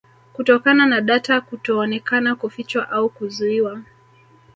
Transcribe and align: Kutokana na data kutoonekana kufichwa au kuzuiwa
Kutokana 0.33 0.85
na 0.85 1.01
data 1.01 1.41
kutoonekana 1.41 2.35
kufichwa 2.35 2.89
au 2.89 3.09
kuzuiwa 3.09 3.81